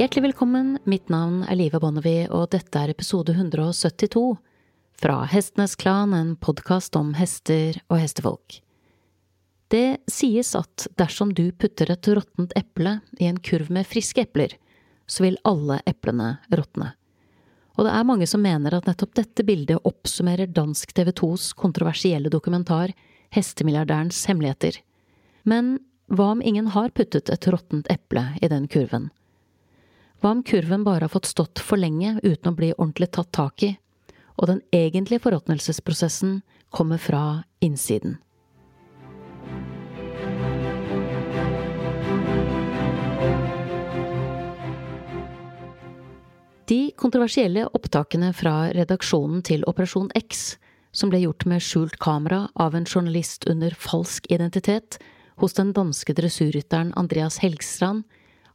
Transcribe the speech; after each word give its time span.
Hjertelig 0.00 0.22
velkommen, 0.30 0.78
mitt 0.88 1.10
navn 1.12 1.42
er 1.44 1.58
Live 1.60 1.76
Bonnevie, 1.82 2.22
og 2.32 2.46
dette 2.54 2.80
er 2.80 2.88
episode 2.88 3.34
172 3.34 4.22
fra 4.96 5.16
Hestenes 5.28 5.74
Klan, 5.76 6.14
en 6.16 6.30
podkast 6.40 6.96
om 6.96 7.10
hester 7.18 7.76
og 7.90 8.00
hestefolk. 8.00 8.62
Det 9.68 10.00
sies 10.08 10.54
at 10.56 10.86
dersom 10.96 11.34
du 11.36 11.50
putter 11.52 11.92
et 11.92 12.10
råttent 12.16 12.56
eple 12.56 12.94
i 13.20 13.28
en 13.28 13.42
kurv 13.44 13.68
med 13.68 13.84
friske 13.92 14.24
epler, 14.24 14.56
så 15.04 15.26
vil 15.26 15.36
alle 15.44 15.82
eplene 15.84 16.30
råtne. 16.48 16.94
Og 17.76 17.84
det 17.84 17.92
er 17.92 18.08
mange 18.14 18.32
som 18.32 18.40
mener 18.40 18.80
at 18.80 18.88
nettopp 18.88 19.12
dette 19.20 19.44
bildet 19.44 19.84
oppsummerer 19.84 20.48
dansk 20.48 20.96
TV 20.96 21.12
2s 21.12 21.52
kontroversielle 21.60 22.32
dokumentar 22.32 22.96
Hestemilliardærens 23.36 24.24
hemmeligheter. 24.32 24.80
Men 25.44 25.74
hva 26.08 26.32
om 26.32 26.40
ingen 26.40 26.72
har 26.72 26.88
puttet 26.96 27.28
et 27.28 27.52
råttent 27.52 27.92
eple 27.92 28.30
i 28.40 28.48
den 28.48 28.64
kurven? 28.64 29.12
Hva 30.20 30.34
om 30.36 30.42
kurven 30.44 30.82
bare 30.84 31.06
har 31.06 31.08
fått 31.08 31.30
stått 31.30 31.62
for 31.64 31.80
lenge 31.80 32.18
uten 32.22 32.50
å 32.50 32.56
bli 32.56 32.74
ordentlig 32.74 33.08
tatt 33.16 33.30
tak 33.32 33.62
i, 33.64 33.70
og 34.36 34.50
den 34.50 34.58
egentlige 34.76 35.22
forråtnelsesprosessen 35.24 36.42
kommer 36.68 37.00
fra 37.00 37.42
innsiden? 37.64 38.18
De 46.68 46.92
kontroversielle 47.00 47.64
opptakene 47.74 48.34
fra 48.36 48.68
redaksjonen 48.76 49.40
til 49.42 49.64
Operasjon 49.66 50.12
X, 50.20 50.58
som 50.92 51.08
ble 51.08 51.24
gjort 51.24 51.48
med 51.48 51.64
skjult 51.64 51.96
kamera 51.98 52.44
av 52.60 52.76
en 52.76 52.84
journalist 52.84 53.48
under 53.48 53.72
falsk 53.72 54.28
identitet 54.28 55.00
hos 55.40 55.56
den 55.56 55.72
danske 55.72 56.12
dressurrytteren 56.14 56.92
Andreas 57.00 57.40
Helgstrand, 57.40 58.04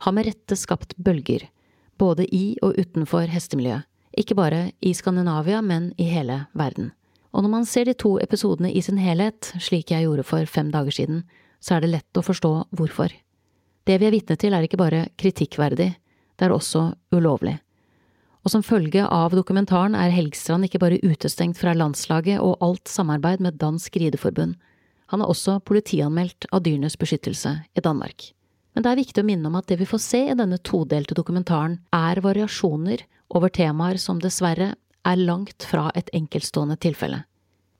har 0.06 0.14
med 0.14 0.30
rette 0.30 0.56
skapt 0.60 0.94
bølger, 0.96 1.50
både 1.98 2.28
i 2.36 2.58
og 2.64 2.78
utenfor 2.80 3.30
hestemiljøet, 3.32 3.88
ikke 4.16 4.38
bare 4.38 4.70
i 4.82 4.94
Skandinavia, 4.96 5.62
men 5.62 5.92
i 5.98 6.08
hele 6.08 6.46
verden. 6.54 6.94
Og 7.36 7.44
når 7.44 7.52
man 7.52 7.66
ser 7.68 7.86
de 7.86 7.94
to 7.94 8.16
episodene 8.24 8.72
i 8.72 8.82
sin 8.82 8.98
helhet, 8.98 9.52
slik 9.60 9.92
jeg 9.92 10.08
gjorde 10.08 10.24
for 10.24 10.46
fem 10.48 10.72
dager 10.72 10.96
siden, 10.96 11.26
så 11.60 11.76
er 11.76 11.84
det 11.84 11.92
lett 11.92 12.20
å 12.20 12.24
forstå 12.24 12.54
hvorfor. 12.78 13.12
Det 13.86 14.00
vi 14.00 14.08
er 14.08 14.16
vitne 14.16 14.40
til 14.40 14.56
er 14.56 14.64
ikke 14.64 14.80
bare 14.80 15.08
kritikkverdig, 15.20 15.92
det 16.36 16.48
er 16.48 16.56
også 16.56 16.94
ulovlig 17.16 17.58
og 18.46 18.54
som 18.54 18.64
følge 18.64 19.02
av 19.10 19.34
dokumentaren 19.34 19.98
er 19.98 20.14
Helgstrand 20.14 20.68
ikke 20.68 20.80
bare 20.84 21.02
utestengt 21.02 21.58
fra 21.58 21.74
landslaget 21.74 22.38
og 22.38 22.62
alt 22.62 22.88
samarbeid 22.92 23.42
med 23.42 23.58
Dansk 23.62 23.98
Rideforbund, 23.98 24.54
han 25.10 25.22
er 25.22 25.30
også 25.30 25.58
politianmeldt 25.66 26.48
av 26.54 26.62
Dyrenes 26.66 26.98
Beskyttelse 26.98 27.58
i 27.74 27.82
Danmark. 27.82 28.35
Men 28.76 28.84
det 28.84 28.92
er 28.92 29.00
viktig 29.00 29.24
å 29.24 29.28
minne 29.28 29.48
om 29.48 29.56
at 29.56 29.70
det 29.72 29.80
vi 29.80 29.88
får 29.88 30.02
se 30.04 30.22
i 30.28 30.36
denne 30.36 30.60
todelte 30.60 31.16
dokumentaren, 31.16 31.80
er 31.96 32.20
variasjoner 32.24 33.06
over 33.32 33.50
temaer 33.50 33.98
som 34.02 34.20
dessverre 34.20 34.74
er 35.06 35.22
langt 35.22 35.64
fra 35.64 35.88
et 35.96 36.12
enkeltstående 36.14 36.76
tilfelle. 36.84 37.24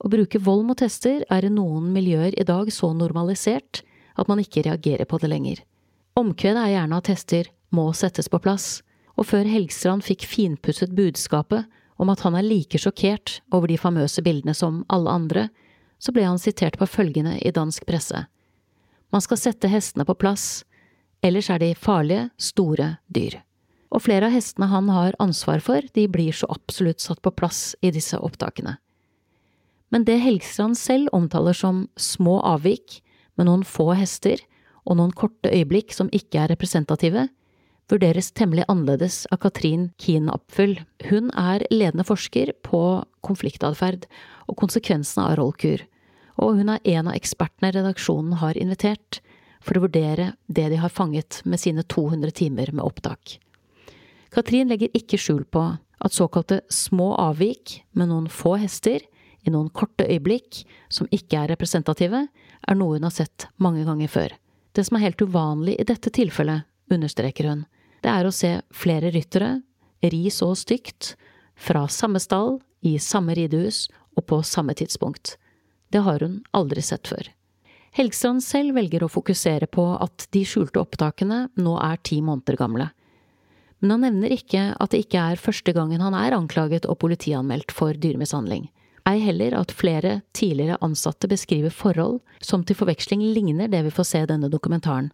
Å 0.00 0.10
bruke 0.12 0.40
vold 0.40 0.64
mot 0.68 0.80
hester 0.80 1.24
er 1.32 1.44
i 1.44 1.52
noen 1.52 1.90
miljøer 1.92 2.34
i 2.36 2.44
dag 2.48 2.68
så 2.72 2.92
normalisert 2.96 3.82
at 4.16 4.28
man 4.28 4.40
ikke 4.40 4.64
reagerer 4.64 5.08
på 5.08 5.20
det 5.20 5.30
lenger. 5.32 5.60
Omkvedet 6.16 6.62
er 6.62 6.74
gjerne 6.74 7.00
at 7.00 7.10
hester 7.12 7.50
må 7.76 7.90
settes 7.96 8.30
på 8.32 8.40
plass, 8.40 8.80
og 9.16 9.28
før 9.28 9.48
Helgstrand 9.48 10.04
fikk 10.04 10.24
finpusset 10.28 10.92
budskapet 10.96 11.68
om 12.00 12.12
at 12.12 12.22
han 12.24 12.36
er 12.36 12.44
like 12.44 12.80
sjokkert 12.80 13.40
over 13.52 13.68
de 13.68 13.78
famøse 13.80 14.24
bildene 14.24 14.54
som 14.56 14.82
alle 14.92 15.12
andre, 15.12 15.48
så 15.98 16.12
ble 16.12 16.26
han 16.28 16.40
sitert 16.40 16.76
på 16.80 16.88
følgende 16.88 17.38
i 17.40 17.52
dansk 17.52 17.86
presse. 17.88 18.26
Man 19.12 19.24
skal 19.24 19.40
sette 19.40 19.70
hestene 19.72 20.04
på 20.04 20.16
plass, 20.18 20.65
ellers 21.26 21.50
er 21.50 21.60
de 21.62 21.74
farlige, 21.74 22.30
store 22.38 22.96
dyr. 23.12 23.40
Og 23.94 24.02
flere 24.06 24.28
av 24.28 24.34
hestene 24.34 24.68
han 24.70 24.90
har 24.92 25.16
ansvar 25.22 25.62
for, 25.64 25.84
de 25.94 26.06
blir 26.10 26.34
så 26.34 26.48
absolutt 26.52 27.02
satt 27.02 27.22
på 27.22 27.32
plass 27.34 27.76
i 27.82 27.92
disse 27.94 28.18
opptakene. 28.18 28.76
Men 29.94 30.04
det 30.04 30.18
Helgstrand 30.24 30.76
selv 30.78 31.12
omtaler 31.14 31.54
som 31.54 31.86
små 31.96 32.40
avvik, 32.44 33.00
med 33.36 33.50
noen 33.50 33.66
få 33.68 33.90
hester 33.92 34.40
og 34.88 34.96
noen 34.96 35.12
korte 35.12 35.50
øyeblikk 35.52 35.92
som 35.92 36.08
ikke 36.14 36.40
er 36.40 36.50
representative, 36.54 37.26
vurderes 37.90 38.32
temmelig 38.34 38.64
annerledes 38.70 39.26
av 39.30 39.42
Katrin 39.44 39.90
Kien 40.02 40.30
Apfel. 40.32 40.78
Hun 41.06 41.28
er 41.38 41.66
ledende 41.70 42.06
forsker 42.06 42.54
på 42.66 42.80
konfliktatferd 43.26 44.08
og 44.48 44.58
konsekvensene 44.62 45.28
av 45.28 45.36
rollkur, 45.40 45.84
og 46.42 46.58
hun 46.58 46.72
er 46.72 46.82
en 46.96 47.10
av 47.10 47.18
ekspertene 47.18 47.72
redaksjonen 47.76 48.40
har 48.42 48.58
invitert 48.58 49.20
for 49.60 49.78
å 49.78 49.86
vurdere 49.86 50.32
det 50.46 50.68
de 50.72 50.78
har 50.80 50.92
fanget 50.92 51.40
med 51.44 51.60
sine 51.60 51.82
200 51.82 52.30
timer 52.36 52.72
med 52.72 52.84
opptak. 52.84 53.38
Katrin 54.34 54.68
legger 54.68 54.94
ikke 54.96 55.18
skjul 55.20 55.44
på 55.48 55.64
at 55.76 56.12
såkalte 56.12 56.60
små 56.68 57.14
avvik 57.20 57.80
med 57.96 58.10
noen 58.10 58.26
få 58.28 58.56
hester 58.60 59.04
i 59.46 59.52
noen 59.52 59.70
korte 59.70 60.04
øyeblikk 60.04 60.64
som 60.92 61.08
ikke 61.14 61.38
er 61.40 61.52
representative, 61.54 62.26
er 62.66 62.76
noe 62.76 62.98
hun 62.98 63.06
har 63.06 63.14
sett 63.14 63.46
mange 63.62 63.86
ganger 63.86 64.10
før. 64.10 64.34
Det 64.74 64.84
som 64.84 64.98
er 64.98 65.06
helt 65.06 65.22
uvanlig 65.22 65.76
i 65.78 65.86
dette 65.88 66.10
tilfellet, 66.12 66.66
understreker 66.92 67.48
hun, 67.48 67.64
det 68.02 68.12
er 68.12 68.26
å 68.26 68.34
se 68.34 68.50
flere 68.74 69.10
ryttere 69.14 69.56
ri 70.04 70.26
så 70.30 70.52
stygt 70.54 71.14
fra 71.56 71.86
samme 71.88 72.20
stall, 72.20 72.60
i 72.84 72.98
samme 73.02 73.34
ridehus 73.34 73.86
og 74.14 74.26
på 74.30 74.42
samme 74.46 74.74
tidspunkt. 74.76 75.36
Det 75.90 76.04
har 76.04 76.20
hun 76.22 76.42
aldri 76.54 76.82
sett 76.84 77.08
før. 77.08 77.24
Helgstrand 77.96 78.42
selv 78.44 78.76
velger 78.76 79.06
å 79.06 79.08
fokusere 79.08 79.70
på 79.72 79.86
at 80.04 80.26
de 80.36 80.42
skjulte 80.44 80.82
opptakene 80.82 81.46
nå 81.56 81.78
er 81.80 81.96
ti 82.04 82.18
måneder 82.20 82.58
gamle. 82.60 82.90
Men 83.80 83.94
han 83.94 84.04
nevner 84.04 84.34
ikke 84.36 84.66
at 84.76 84.92
det 84.92 85.06
ikke 85.06 85.22
er 85.32 85.40
første 85.40 85.72
gangen 85.72 86.04
han 86.04 86.16
er 86.16 86.36
anklaget 86.36 86.84
og 86.84 86.98
politianmeldt 87.00 87.72
for 87.72 87.96
dyremishandling. 87.96 88.68
Ei 89.08 89.16
heller 89.22 89.56
at 89.56 89.72
flere 89.72 90.20
tidligere 90.36 90.76
ansatte 90.84 91.30
beskriver 91.30 91.72
forhold 91.72 92.18
som 92.44 92.66
til 92.66 92.76
forveksling 92.76 93.22
ligner 93.32 93.72
det 93.72 93.84
vi 93.86 93.94
får 93.94 94.10
se 94.10 94.22
i 94.26 94.28
denne 94.28 94.52
dokumentaren, 94.52 95.08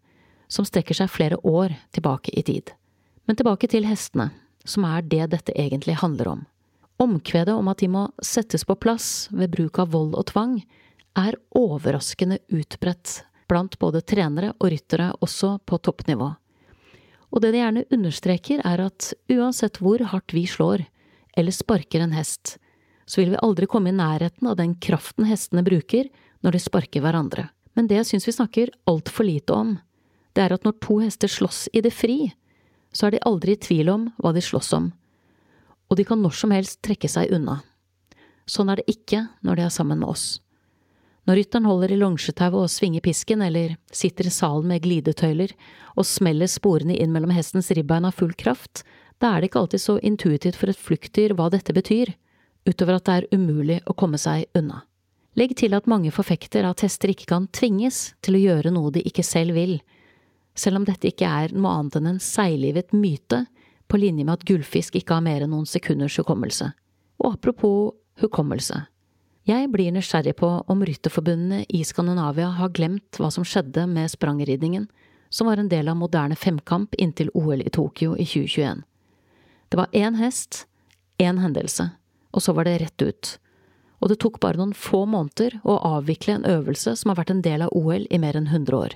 som 0.50 0.66
strekker 0.66 0.97
seg 0.97 1.12
flere 1.12 1.38
år 1.47 1.76
tilbake 1.94 2.34
i 2.34 2.43
tid. 2.43 2.75
Men 3.31 3.38
tilbake 3.38 3.70
til 3.70 3.87
hestene, 3.87 4.32
som 4.64 4.88
er 4.91 5.06
det 5.06 5.31
dette 5.37 5.54
egentlig 5.54 6.00
handler 6.03 6.34
om. 6.34 6.47
Omkvedet 6.99 7.54
om 7.54 7.70
at 7.70 7.78
de 7.78 7.94
må 7.94 8.09
settes 8.22 8.66
på 8.66 8.75
plass 8.75 9.28
ved 9.31 9.54
bruk 9.54 9.78
av 9.78 9.94
vold 9.94 10.16
og 10.19 10.32
tvang, 10.34 10.62
er 11.18 11.36
overraskende 11.56 12.38
utbredt 12.52 13.22
blant 13.50 13.78
både 13.78 14.00
trenere 14.00 14.54
og 14.58 14.70
ryttere 14.72 15.10
også 15.20 15.58
på 15.68 15.78
toppnivå. 15.84 16.30
Og 17.32 17.40
det 17.40 17.52
de 17.52 17.62
gjerne 17.62 17.84
understreker, 17.92 18.60
er 18.64 18.80
at 18.84 19.12
uansett 19.32 19.80
hvor 19.80 20.02
hardt 20.12 20.34
vi 20.36 20.44
slår, 20.48 20.84
eller 21.36 21.54
sparker 21.54 22.04
en 22.04 22.12
hest, 22.16 22.58
så 23.08 23.22
vil 23.22 23.32
vi 23.32 23.40
aldri 23.44 23.68
komme 23.68 23.92
i 23.92 23.96
nærheten 23.96 24.48
av 24.48 24.58
den 24.60 24.74
kraften 24.80 25.26
hestene 25.28 25.64
bruker 25.64 26.10
når 26.44 26.56
de 26.56 26.60
sparker 26.62 27.04
hverandre. 27.04 27.48
Men 27.76 27.88
det 27.88 28.02
jeg 28.02 28.10
syns 28.10 28.28
vi 28.28 28.36
snakker 28.36 28.72
altfor 28.88 29.26
lite 29.28 29.56
om, 29.56 29.74
det 30.32 30.44
er 30.44 30.54
at 30.54 30.64
når 30.64 30.78
to 30.84 30.98
hester 31.00 31.28
slåss 31.28 31.66
i 31.72 31.82
det 31.84 31.92
fri, 31.92 32.32
så 32.92 33.08
er 33.08 33.16
de 33.16 33.24
aldri 33.28 33.56
i 33.56 33.60
tvil 33.60 33.88
om 33.92 34.06
hva 34.20 34.32
de 34.36 34.44
slåss 34.44 34.72
om, 34.76 34.90
og 35.88 35.96
de 35.96 36.04
kan 36.08 36.20
når 36.20 36.36
som 36.36 36.52
helst 36.52 36.80
trekke 36.84 37.08
seg 37.08 37.32
unna. 37.32 37.60
Sånn 38.48 38.72
er 38.72 38.80
det 38.80 38.92
ikke 38.92 39.26
når 39.44 39.60
de 39.60 39.66
er 39.66 39.72
sammen 39.72 40.00
med 40.00 40.12
oss. 40.12 40.40
Når 41.28 41.38
rytteren 41.38 41.68
holder 41.68 41.92
i 41.94 41.98
longetauet 42.00 42.64
og 42.64 42.70
svinger 42.70 43.02
pisken, 43.04 43.44
eller 43.46 43.76
sitter 43.94 44.26
i 44.26 44.32
salen 44.34 44.66
med 44.72 44.82
glidetøyler 44.82 45.54
og 45.94 46.08
smeller 46.08 46.50
sporene 46.50 46.96
inn 46.98 47.12
mellom 47.14 47.30
hestens 47.30 47.70
ribbein 47.70 48.08
av 48.08 48.16
full 48.18 48.34
kraft, 48.34 48.82
da 49.22 49.30
er 49.30 49.40
det 49.40 49.52
ikke 49.52 49.60
alltid 49.62 49.84
så 49.84 49.98
intuitivt 50.02 50.58
for 50.58 50.72
et 50.72 50.80
fluktdyr 50.80 51.36
hva 51.38 51.46
dette 51.52 51.74
betyr, 51.76 52.10
utover 52.66 52.98
at 52.98 53.06
det 53.06 53.14
er 53.20 53.38
umulig 53.38 53.78
å 53.86 53.94
komme 53.94 54.18
seg 54.18 54.48
unna. 54.58 54.82
Legg 55.38 55.54
til 55.56 55.72
at 55.78 55.86
mange 55.88 56.10
forfekter 56.12 56.66
at 56.68 56.82
hester 56.84 57.14
ikke 57.14 57.30
kan 57.30 57.46
tvinges 57.54 58.12
til 58.20 58.36
å 58.36 58.42
gjøre 58.42 58.72
noe 58.75 58.90
de 58.92 59.04
ikke 59.06 59.25
selv 59.25 59.54
vil, 59.56 59.78
selv 60.58 60.82
om 60.82 60.84
dette 60.84 61.08
ikke 61.08 61.28
er 61.28 61.54
noe 61.54 61.78
annet 61.78 61.96
enn 62.00 62.10
en 62.10 62.20
seiglivet 62.20 62.92
myte, 62.92 63.46
på 63.88 64.00
linje 64.00 64.25
med 64.25 64.34
at 64.34 64.46
gullfisk 64.48 64.96
ikke 64.98 65.16
har 65.16 65.25
mer 65.25 65.44
enn 65.44 65.52
noen 65.54 65.68
sekunders 65.68 66.16
hukommelse. 66.20 66.70
Og 67.22 67.36
apropos 67.36 67.92
hukommelse. 68.20 68.78
Jeg 69.42 69.72
blir 69.74 69.90
nysgjerrig 69.90 70.36
på 70.38 70.48
om 70.70 70.82
rytterforbundene 70.86 71.64
i 71.66 71.80
Skandinavia 71.82 72.52
har 72.60 72.70
glemt 72.76 73.18
hva 73.18 73.26
som 73.34 73.42
skjedde 73.42 73.88
med 73.90 74.12
sprangridningen, 74.12 74.84
som 75.34 75.48
var 75.50 75.58
en 75.58 75.70
del 75.72 75.88
av 75.90 75.98
moderne 75.98 76.36
femkamp 76.38 76.94
inntil 76.94 77.32
OL 77.34 77.64
i 77.64 77.72
Tokyo 77.74 78.14
i 78.14 78.22
2021. 78.22 78.84
Det 79.72 79.80
var 79.80 79.90
én 79.90 80.14
hest, 80.20 80.66
én 81.18 81.40
hendelse, 81.42 81.88
og 82.30 82.44
så 82.44 82.54
var 82.54 82.68
det 82.68 82.76
rett 82.84 83.02
ut. 83.02 83.32
Og 83.98 84.12
det 84.12 84.20
tok 84.22 84.38
bare 84.38 84.60
noen 84.60 84.76
få 84.78 85.02
måneder 85.10 85.58
å 85.66 85.74
avvikle 85.90 86.36
en 86.36 86.46
øvelse 86.46 86.94
som 87.00 87.10
har 87.10 87.18
vært 87.24 87.34
en 87.34 87.42
del 87.42 87.66
av 87.66 87.74
OL 87.74 88.06
i 88.10 88.22
mer 88.22 88.38
enn 88.38 88.46
100 88.46 88.78
år. 88.78 88.94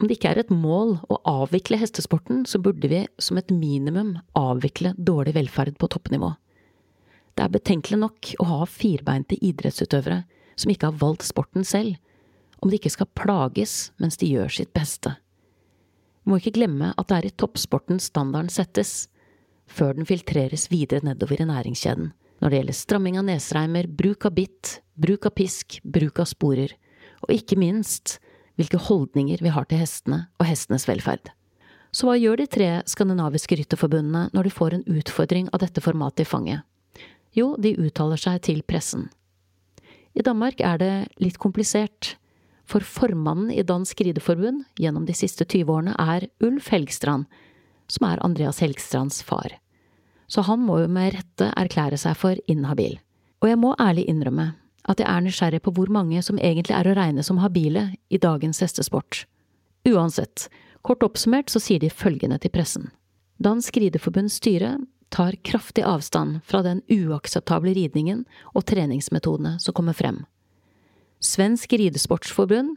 Om 0.00 0.08
det 0.08 0.16
ikke 0.16 0.32
er 0.32 0.40
et 0.40 0.52
mål 0.52 0.98
å 1.12 1.20
avvikle 1.28 1.80
hestesporten, 1.80 2.44
så 2.48 2.60
burde 2.64 2.88
vi 2.88 3.04
som 3.20 3.36
et 3.36 3.52
minimum 3.52 4.16
avvikle 4.36 4.94
dårlig 4.96 5.36
velferd 5.36 5.76
på 5.76 5.92
toppnivå. 5.92 6.32
Det 7.36 7.44
er 7.44 7.52
betenkelig 7.52 7.98
nok 8.00 8.32
å 8.40 8.48
ha 8.48 8.58
firbeinte 8.68 9.36
idrettsutøvere 9.44 10.22
som 10.56 10.72
ikke 10.72 10.88
har 10.88 11.00
valgt 11.02 11.26
sporten 11.28 11.66
selv, 11.68 11.98
om 12.64 12.72
de 12.72 12.78
ikke 12.78 12.94
skal 12.94 13.12
plages 13.18 13.90
mens 14.00 14.16
de 14.16 14.30
gjør 14.30 14.52
sitt 14.52 14.72
beste. 14.76 15.12
Vi 16.24 16.32
må 16.32 16.40
ikke 16.40 16.56
glemme 16.56 16.94
at 16.96 17.10
det 17.10 17.18
er 17.18 17.28
i 17.28 17.34
toppsporten 17.38 18.00
standarden 18.02 18.48
settes, 18.50 19.06
før 19.66 19.98
den 19.98 20.08
filtreres 20.08 20.70
videre 20.72 21.04
nedover 21.04 21.42
i 21.42 21.48
næringskjeden, 21.48 22.12
når 22.40 22.50
det 22.50 22.60
gjelder 22.60 22.78
stramming 22.78 23.18
av 23.20 23.26
nesreimer, 23.28 23.86
bruk 23.86 24.26
av 24.28 24.34
bitt, 24.36 24.78
bruk 24.96 25.28
av 25.28 25.34
pisk, 25.36 25.78
bruk 25.84 26.20
av 26.22 26.30
sporer, 26.30 26.72
og 27.26 27.32
ikke 27.36 27.58
minst 27.60 28.16
hvilke 28.56 28.80
holdninger 28.88 29.42
vi 29.44 29.52
har 29.52 29.68
til 29.68 29.82
hestene 29.82 30.26
og 30.40 30.48
hestenes 30.48 30.86
velferd. 30.88 31.28
Så 31.92 32.08
hva 32.08 32.16
gjør 32.18 32.40
de 32.40 32.46
tre 32.50 32.70
skandinaviske 32.88 33.56
rytterforbundene 33.60 34.30
når 34.34 34.48
de 34.48 34.52
får 34.52 34.76
en 34.76 34.88
utfordring 34.98 35.50
av 35.52 35.62
dette 35.62 35.84
formatet 35.84 36.24
i 36.24 36.28
fanget? 36.28 36.64
Jo, 37.36 37.52
de 37.60 37.74
uttaler 37.76 38.20
seg 38.20 38.40
til 38.48 38.62
pressen. 38.64 39.10
I 40.16 40.24
Danmark 40.24 40.62
er 40.64 40.80
det 40.80 40.94
litt 41.20 41.36
komplisert, 41.42 42.14
for 42.66 42.82
formannen 42.82 43.52
i 43.52 43.62
Dansk 43.62 44.00
Rideforbund 44.02 44.64
gjennom 44.80 45.04
de 45.06 45.14
siste 45.14 45.44
20 45.44 45.70
årene 45.70 45.92
er 46.00 46.26
Ulf 46.42 46.72
Helgstrand, 46.72 47.28
som 47.86 48.08
er 48.08 48.22
Andreas 48.24 48.58
Helgstrands 48.64 49.20
far. 49.22 49.58
Så 50.26 50.42
han 50.48 50.64
må 50.66 50.80
jo 50.80 50.88
med 50.90 51.12
rette 51.14 51.52
erklære 51.54 52.00
seg 52.00 52.16
for 52.18 52.40
inhabil. 52.50 52.96
Og 53.44 53.52
jeg 53.52 53.60
må 53.62 53.76
ærlig 53.78 54.08
innrømme 54.10 54.54
at 54.86 55.02
jeg 55.02 55.06
er 55.10 55.22
nysgjerrig 55.22 55.60
på 55.62 55.74
hvor 55.76 55.90
mange 55.92 56.22
som 56.22 56.38
egentlig 56.38 56.74
er 56.74 56.88
å 56.88 56.96
regne 56.96 57.22
som 57.26 57.38
habile 57.42 57.90
i 58.08 58.18
dagens 58.22 58.62
hestesport. 58.62 59.24
Uansett, 59.86 60.48
kort 60.86 61.04
oppsummert 61.06 61.52
så 61.52 61.62
sier 61.62 61.82
de 61.82 61.90
følgende 61.90 62.38
til 62.42 62.54
pressen. 62.54 62.90
Dansk 63.42 63.76
Rideforbunds 63.76 64.40
styre 64.40 64.78
tar 65.08 65.36
kraftig 65.46 65.84
avstand 65.86 66.40
fra 66.44 66.62
den 66.66 66.82
uakseptable 66.90 67.74
ridningen 67.76 68.24
og 68.54 68.66
treningsmetodene 68.68 69.56
som 69.62 69.76
kommer 69.76 69.96
frem. 69.96 70.24
Svensk 71.22 71.72
Ridesportsforbund 71.72 72.76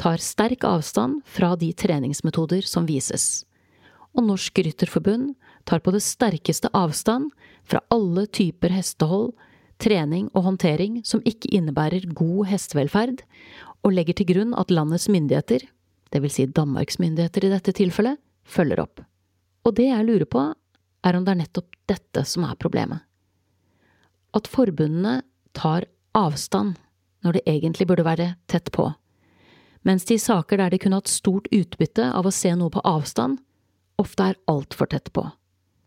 tar 0.00 0.22
sterk 0.22 0.64
avstand 0.64 1.20
fra 1.28 1.54
de 1.60 1.72
treningsmetoder 1.76 2.64
som 2.68 2.86
vises. 2.88 3.44
Og 4.16 4.24
Norsk 4.26 4.58
Rytterforbund 4.64 5.34
tar 5.68 5.82
på 5.84 5.92
det 5.94 6.02
sterkeste 6.02 6.70
avstand 6.74 7.30
fra 7.68 7.82
alle 7.92 8.26
typer 8.26 8.72
hestehold, 8.74 9.34
trening 9.80 10.28
og 10.34 10.44
håndtering 10.48 11.00
som 11.06 11.22
ikke 11.24 11.50
innebærer 11.56 12.08
god 12.16 12.48
hestevelferd, 12.50 13.22
og 13.80 13.94
legger 13.96 14.18
til 14.18 14.28
grunn 14.32 14.56
at 14.60 14.72
landets 14.72 15.08
myndigheter, 15.08 15.62
vil 16.10 16.32
si 16.32 16.44
Danmarks 16.46 16.98
myndigheter 17.00 17.46
i 17.46 17.52
dette 17.52 17.72
tilfellet, 17.76 18.18
følger 18.44 18.82
opp. 18.82 19.00
Og 19.64 19.76
det 19.76 19.88
jeg 19.88 20.04
lurer 20.04 20.28
på, 20.28 20.42
er 21.06 21.16
om 21.16 21.24
det 21.24 21.34
er 21.34 21.40
nettopp 21.42 21.76
dette 21.90 22.24
som 22.28 22.44
er 22.46 22.58
problemet. 22.60 23.02
At 24.36 24.50
forbundene 24.50 25.20
tar 25.56 25.88
avstand 26.16 26.76
når 27.24 27.36
det 27.36 27.46
egentlig 27.50 27.86
burde 27.90 28.06
være 28.06 28.34
tett 28.50 28.70
på, 28.72 28.88
mens 29.86 30.04
de 30.04 30.16
i 30.16 30.22
saker 30.22 30.60
der 30.60 30.72
de 30.72 30.80
kunne 30.80 31.00
hatt 31.00 31.10
stort 31.10 31.48
utbytte 31.54 32.10
av 32.12 32.28
å 32.28 32.34
se 32.34 32.52
noe 32.56 32.72
på 32.72 32.82
avstand, 32.84 33.38
ofte 34.00 34.30
er 34.30 34.40
altfor 34.50 34.90
tett 34.92 35.08
på. 35.16 35.24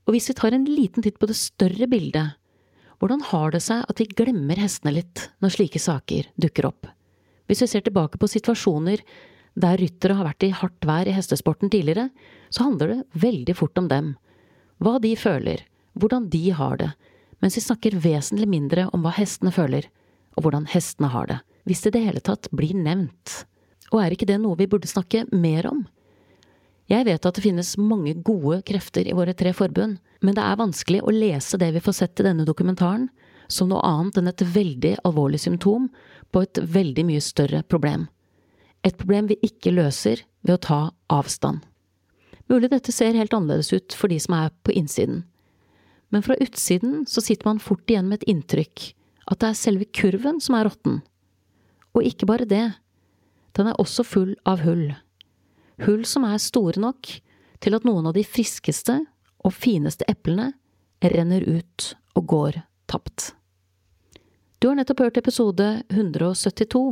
Og 0.03 0.15
hvis 0.15 0.29
vi 0.31 0.37
tar 0.37 0.55
en 0.55 0.65
liten 0.67 1.05
titt 1.05 1.19
på 1.21 1.29
det 1.29 1.37
større 1.39 1.87
bildet, 1.89 2.39
hvordan 2.99 3.23
har 3.29 3.53
det 3.53 3.61
seg 3.65 3.85
at 3.89 3.99
vi 3.99 4.09
glemmer 4.09 4.59
hestene 4.59 4.95
litt 4.95 5.27
når 5.43 5.55
slike 5.57 5.81
saker 5.81 6.29
dukker 6.39 6.67
opp? 6.69 6.89
Hvis 7.49 7.63
vi 7.63 7.69
ser 7.69 7.85
tilbake 7.85 8.19
på 8.19 8.29
situasjoner 8.31 9.03
der 9.59 9.77
ryttere 9.77 10.15
har 10.17 10.25
vært 10.25 10.45
i 10.47 10.53
hardt 10.55 10.87
vær 10.87 11.07
i 11.09 11.13
hestesporten 11.13 11.69
tidligere, 11.69 12.07
så 12.49 12.65
handler 12.69 12.89
det 12.89 13.21
veldig 13.21 13.55
fort 13.57 13.77
om 13.77 13.89
dem, 13.91 14.13
hva 14.83 14.99
de 15.01 15.13
føler, 15.19 15.63
hvordan 15.99 16.27
de 16.33 16.49
har 16.55 16.77
det, 16.81 16.91
mens 17.43 17.57
vi 17.57 17.63
snakker 17.63 17.99
vesentlig 18.03 18.47
mindre 18.49 18.87
om 18.95 19.03
hva 19.05 19.13
hestene 19.15 19.53
føler, 19.53 19.87
og 20.35 20.45
hvordan 20.45 20.67
hestene 20.73 21.09
har 21.13 21.27
det, 21.29 21.39
hvis 21.67 21.83
det 21.83 21.93
i 21.93 21.97
det 21.97 22.05
hele 22.07 22.23
tatt 22.23 22.49
blir 22.55 22.75
nevnt. 22.75 23.43
Og 23.93 24.01
er 24.01 24.15
ikke 24.15 24.27
det 24.29 24.39
noe 24.41 24.57
vi 24.59 24.69
burde 24.69 24.89
snakke 24.89 25.25
mer 25.31 25.67
om? 25.69 25.83
Jeg 26.91 27.07
vet 27.07 27.25
at 27.25 27.37
det 27.37 27.43
finnes 27.45 27.75
mange 27.79 28.15
gode 28.27 28.59
krefter 28.67 29.07
i 29.07 29.15
våre 29.15 29.35
tre 29.37 29.53
forbund, 29.55 29.99
men 30.23 30.35
det 30.35 30.43
er 30.43 30.59
vanskelig 30.59 31.03
å 31.03 31.13
lese 31.13 31.59
det 31.59 31.71
vi 31.75 31.83
får 31.83 31.97
sett 31.99 32.19
i 32.19 32.25
denne 32.27 32.47
dokumentaren, 32.47 33.07
som 33.47 33.69
noe 33.69 33.83
annet 33.85 34.17
enn 34.19 34.31
et 34.31 34.43
veldig 34.55 34.95
alvorlig 35.07 35.39
symptom 35.43 35.89
på 36.33 36.43
et 36.43 36.59
veldig 36.59 37.05
mye 37.07 37.23
større 37.23 37.61
problem. 37.67 38.07
Et 38.83 38.95
problem 38.97 39.29
vi 39.31 39.39
ikke 39.45 39.71
løser 39.75 40.25
ved 40.43 40.57
å 40.57 40.63
ta 40.67 40.81
avstand. 41.13 41.61
Mulig 42.51 42.69
dette 42.73 42.91
ser 42.91 43.15
helt 43.15 43.33
annerledes 43.33 43.71
ut 43.73 43.95
for 43.95 44.11
de 44.11 44.19
som 44.19 44.35
er 44.37 44.51
på 44.65 44.75
innsiden. 44.75 45.23
Men 46.13 46.23
fra 46.25 46.35
utsiden 46.43 47.05
så 47.09 47.23
sitter 47.23 47.47
man 47.47 47.61
fort 47.63 47.89
igjen 47.89 48.09
med 48.09 48.21
et 48.21 48.29
inntrykk 48.35 48.91
at 49.31 49.39
det 49.39 49.49
er 49.49 49.57
selve 49.57 49.87
kurven 49.95 50.41
som 50.43 50.57
er 50.57 50.67
råtten. 50.67 50.99
Og 51.95 52.05
ikke 52.05 52.27
bare 52.29 52.49
det, 52.49 52.65
den 53.57 53.69
er 53.69 53.79
også 53.81 54.05
full 54.05 54.35
av 54.49 54.61
hull. 54.65 54.91
Hull 55.85 56.03
som 56.05 56.27
er 56.27 56.41
store 56.41 56.81
nok 56.83 57.09
til 57.63 57.77
at 57.77 57.87
noen 57.87 58.09
av 58.09 58.17
de 58.17 58.25
friskeste 58.27 58.99
og 59.43 59.55
fineste 59.55 60.05
eplene 60.11 60.51
renner 61.03 61.43
ut 61.47 61.93
og 62.19 62.27
går 62.29 62.61
tapt. 62.91 63.31
Du 64.59 64.69
har 64.69 64.77
nettopp 64.79 65.01
hørt 65.07 65.19
episode 65.19 65.69
172 65.89 66.85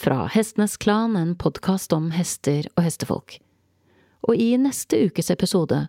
fra 0.00 0.24
Hestenes 0.32 0.78
Klan, 0.80 1.16
en 1.16 1.34
podkast 1.36 1.92
om 1.92 2.12
hester 2.14 2.68
og 2.76 2.86
hestefolk 2.86 3.40
og 4.26 4.36
i 4.36 4.52
neste 4.60 4.98
ukes 5.06 5.30
episode 5.32 5.86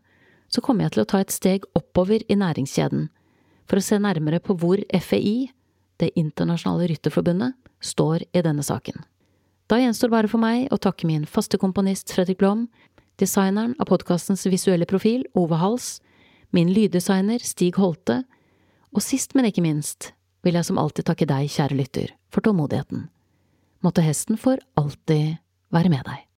så 0.51 0.61
kommer 0.63 0.85
jeg 0.85 0.95
til 0.95 1.03
å 1.03 1.09
ta 1.09 1.21
et 1.23 1.33
steg 1.33 1.65
oppover 1.77 2.23
i 2.27 2.37
næringskjeden 2.39 3.07
for 3.69 3.79
å 3.79 3.85
se 3.85 3.99
nærmere 4.01 4.41
på 4.43 4.57
hvor 4.59 4.83
FEI, 4.91 5.51
Det 6.01 6.09
internasjonale 6.17 6.87
rytterforbundet, 6.89 7.53
står 7.77 8.23
i 8.33 8.41
denne 8.41 8.63
saken. 8.65 9.03
Da 9.69 9.77
gjenstår 9.77 10.09
bare 10.09 10.27
for 10.31 10.41
meg 10.41 10.71
å 10.73 10.79
takke 10.81 11.05
min 11.05 11.27
faste 11.29 11.59
komponist 11.61 12.09
Fredrik 12.09 12.39
Blom, 12.41 12.63
designeren 13.21 13.75
av 13.77 13.85
podkastens 13.85 14.47
visuelle 14.49 14.87
profil, 14.89 15.27
Ove 15.37 15.59
Hals, 15.61 15.99
min 16.49 16.73
lyddesigner 16.73 17.45
Stig 17.45 17.77
Holte, 17.77 18.23
og 18.89 19.05
sist, 19.05 19.35
men 19.37 19.45
ikke 19.51 19.61
minst, 19.61 20.09
vil 20.41 20.57
jeg 20.57 20.71
som 20.71 20.81
alltid 20.81 21.05
takke 21.05 21.29
deg, 21.29 21.53
kjære 21.53 21.77
lytter, 21.77 22.17
for 22.33 22.41
tålmodigheten. 22.41 23.05
Måtte 23.85 24.01
hesten 24.01 24.41
for 24.41 24.57
alltid 24.73 25.37
være 25.69 25.93
med 25.93 26.01
deg. 26.09 26.30